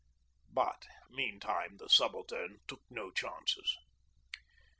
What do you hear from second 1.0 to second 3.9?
meantime the Subaltern took no chances.